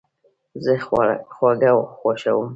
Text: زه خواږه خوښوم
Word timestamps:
زه 0.63 0.73
خواږه 1.33 1.71
خوښوم 1.97 2.47